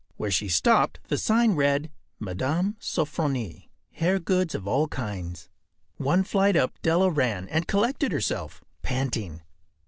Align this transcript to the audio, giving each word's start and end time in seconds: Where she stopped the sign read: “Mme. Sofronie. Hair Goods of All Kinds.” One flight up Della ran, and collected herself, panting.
Where 0.17 0.31
she 0.31 0.49
stopped 0.49 0.99
the 1.09 1.17
sign 1.19 1.51
read: 1.53 1.91
“Mme. 2.19 2.73
Sofronie. 2.79 3.69
Hair 3.91 4.17
Goods 4.21 4.55
of 4.55 4.67
All 4.67 4.87
Kinds.” 4.87 5.47
One 5.97 6.23
flight 6.23 6.55
up 6.55 6.73
Della 6.81 7.11
ran, 7.11 7.47
and 7.49 7.67
collected 7.67 8.11
herself, 8.11 8.63
panting. 8.81 9.43